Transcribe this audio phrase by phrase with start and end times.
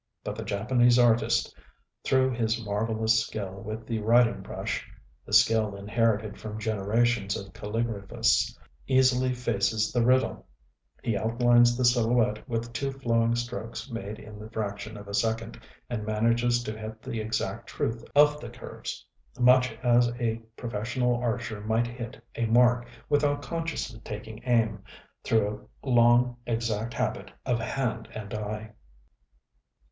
[0.23, 1.55] But the Japanese artist,
[2.03, 4.89] through his marvellous skill with the writing brush,
[5.27, 10.47] the skill inherited from generations of calligraphists, easily faces the riddle:
[11.03, 15.61] he outlines the silhouette with two flowing strokes made in the fraction of a second,
[15.87, 19.05] and manages to hit the exact truth of the curves,
[19.39, 24.79] much as a professional archer might hit a mark, without consciously taking aim,
[25.23, 28.71] through long exact habit of hand and eye.